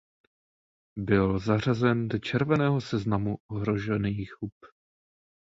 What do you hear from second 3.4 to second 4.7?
ohrožených hub.